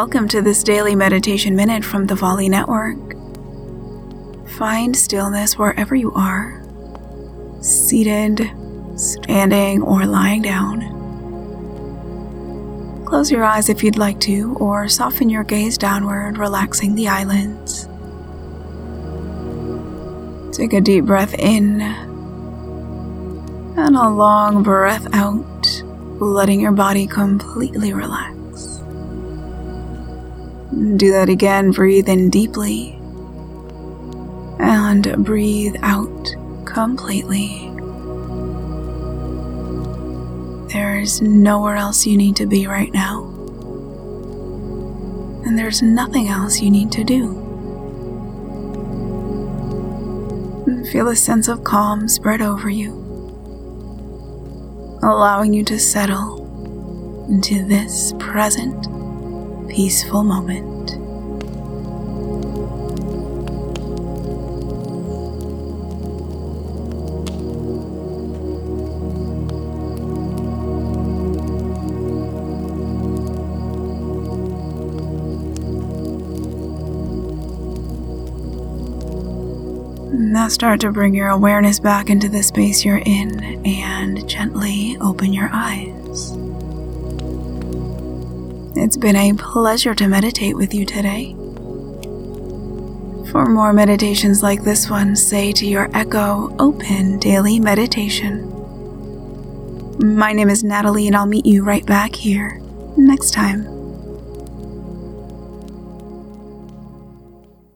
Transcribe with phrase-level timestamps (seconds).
[0.00, 2.96] Welcome to this daily meditation minute from the Volley Network.
[4.50, 6.62] Find stillness wherever you are,
[7.60, 8.48] seated,
[8.94, 10.82] standing, or lying down.
[13.06, 17.88] Close your eyes if you'd like to, or soften your gaze downward, relaxing the eyelids.
[20.56, 25.82] Take a deep breath in and a long breath out,
[26.20, 28.37] letting your body completely relax.
[30.70, 31.70] Do that again.
[31.70, 32.98] Breathe in deeply
[34.58, 36.34] and breathe out
[36.66, 37.70] completely.
[40.72, 43.24] There's nowhere else you need to be right now.
[45.46, 47.34] And there's nothing else you need to do.
[50.92, 52.92] Feel a sense of calm spread over you,
[55.02, 58.97] allowing you to settle into this present
[59.78, 60.90] peaceful moment.
[80.12, 85.32] Now start to bring your awareness back into the space you're in and gently open
[85.32, 86.47] your eyes.
[88.76, 91.34] It's been a pleasure to meditate with you today.
[93.30, 98.54] For more meditations like this one, say to your Echo Open Daily Meditation.
[99.98, 102.60] My name is Natalie, and I'll meet you right back here
[102.96, 103.77] next time.